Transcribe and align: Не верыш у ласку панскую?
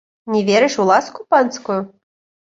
Не 0.35 0.39
верыш 0.47 0.75
у 0.83 0.85
ласку 0.89 1.21
панскую? 1.33 1.79